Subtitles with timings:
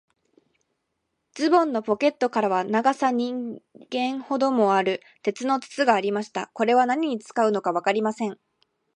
[1.35, 3.61] ズボンのポケットからは、長さ人
[3.91, 6.49] 間ほどもある、鉄の筒がありました。
[6.55, 8.39] これは何に使うのかわかりません。